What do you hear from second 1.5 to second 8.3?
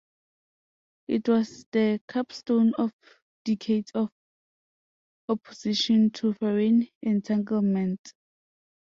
the capstone of decades of opposition to foreign entanglements.